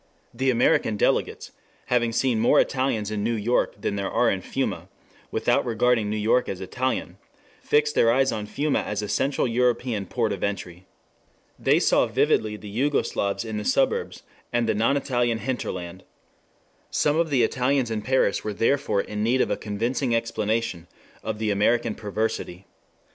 [0.33, 1.51] The American delegates,
[1.85, 4.87] having seen more Italians in New York than there are in Fiume,
[5.29, 7.19] without regarding New York as Italian,
[7.61, 10.87] fixed their eyes on Fiume as a central European port of entry.
[11.59, 16.03] They saw vividly the Jugoslavs in the suburbs and the non Italian hinterland.
[16.89, 20.87] Some of the Italians in Paris were therefore in need of a convincing explanation
[21.21, 22.65] of the American perversity.